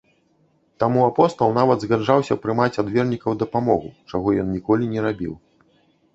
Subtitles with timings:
[0.83, 5.33] Таму апостал нават згаджаўся прымаць ад вернікаў дапамогу, чаго ён ніколі не рабіў.